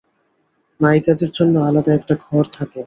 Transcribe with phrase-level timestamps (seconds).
[0.79, 2.79] নায়িকাদের জন্যে আলাদা একটা ঘর থাকে।